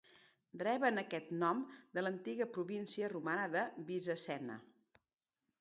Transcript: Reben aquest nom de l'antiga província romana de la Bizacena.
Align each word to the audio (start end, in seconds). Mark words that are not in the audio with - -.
Reben 0.61 1.01
aquest 1.01 1.27
nom 1.43 1.61
de 1.99 2.05
l'antiga 2.05 2.49
província 2.57 3.13
romana 3.15 3.47
de 3.57 3.63
la 3.69 3.87
Bizacena. 3.91 4.57